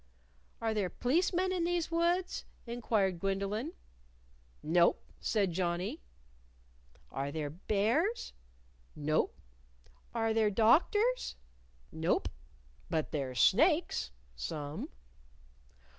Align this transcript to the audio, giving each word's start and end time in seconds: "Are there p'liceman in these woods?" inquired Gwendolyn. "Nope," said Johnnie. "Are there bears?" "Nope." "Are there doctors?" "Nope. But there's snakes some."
"Are 0.61 0.73
there 0.73 0.89
p'liceman 0.89 1.51
in 1.53 1.63
these 1.63 1.91
woods?" 1.91 2.43
inquired 2.65 3.19
Gwendolyn. 3.19 3.73
"Nope," 4.63 5.05
said 5.19 5.51
Johnnie. 5.51 6.01
"Are 7.11 7.31
there 7.31 7.51
bears?" 7.51 8.33
"Nope." 8.95 9.37
"Are 10.11 10.33
there 10.33 10.49
doctors?" 10.49 11.35
"Nope. 11.91 12.29
But 12.89 13.11
there's 13.11 13.39
snakes 13.39 14.09
some." 14.35 14.89